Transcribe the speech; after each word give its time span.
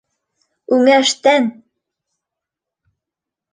-Үңәштән! 0.77 1.45